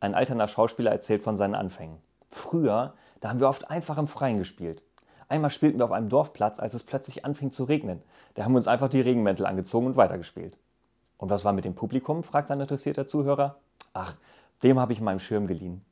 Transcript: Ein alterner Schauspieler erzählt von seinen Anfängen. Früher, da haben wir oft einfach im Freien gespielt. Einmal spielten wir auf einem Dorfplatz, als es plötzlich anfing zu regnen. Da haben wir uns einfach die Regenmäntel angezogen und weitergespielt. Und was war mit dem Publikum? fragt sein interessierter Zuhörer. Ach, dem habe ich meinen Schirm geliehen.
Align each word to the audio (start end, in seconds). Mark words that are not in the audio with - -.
Ein 0.00 0.14
alterner 0.14 0.48
Schauspieler 0.48 0.90
erzählt 0.90 1.22
von 1.22 1.36
seinen 1.36 1.54
Anfängen. 1.54 1.98
Früher, 2.28 2.94
da 3.20 3.28
haben 3.28 3.40
wir 3.40 3.48
oft 3.48 3.70
einfach 3.70 3.98
im 3.98 4.08
Freien 4.08 4.38
gespielt. 4.38 4.82
Einmal 5.28 5.50
spielten 5.50 5.78
wir 5.78 5.84
auf 5.84 5.92
einem 5.92 6.08
Dorfplatz, 6.08 6.58
als 6.58 6.74
es 6.74 6.82
plötzlich 6.82 7.24
anfing 7.24 7.50
zu 7.50 7.64
regnen. 7.64 8.02
Da 8.34 8.44
haben 8.44 8.52
wir 8.52 8.58
uns 8.58 8.66
einfach 8.66 8.88
die 8.88 9.02
Regenmäntel 9.02 9.46
angezogen 9.46 9.86
und 9.86 9.96
weitergespielt. 9.96 10.56
Und 11.18 11.28
was 11.28 11.44
war 11.44 11.52
mit 11.52 11.66
dem 11.66 11.74
Publikum? 11.74 12.24
fragt 12.24 12.48
sein 12.48 12.60
interessierter 12.60 13.06
Zuhörer. 13.06 13.58
Ach, 13.92 14.16
dem 14.62 14.80
habe 14.80 14.92
ich 14.94 15.00
meinen 15.00 15.20
Schirm 15.20 15.46
geliehen. 15.46 15.84